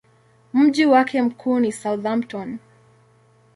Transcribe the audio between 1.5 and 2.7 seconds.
ni Southampton.